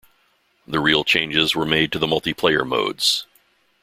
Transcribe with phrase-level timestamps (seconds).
[0.65, 3.27] The real changes were made to the multiplayer modes.